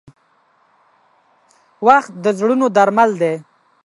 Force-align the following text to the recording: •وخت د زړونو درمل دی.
•وخت 1.87 2.11
د 2.23 2.25
زړونو 2.37 2.65
درمل 2.75 3.11
دی. 3.21 3.33